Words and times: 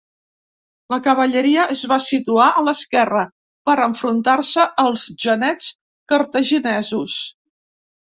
La 0.93 0.97
cavalleria 1.07 1.65
es 1.75 1.83
va 1.91 1.99
situar 2.05 2.47
a 2.47 2.65
l'esquerra, 2.69 3.27
per 3.71 3.77
enfrontar-se 3.87 4.69
als 4.89 5.07
genets 5.29 5.73
cartaginesos. 6.17 7.25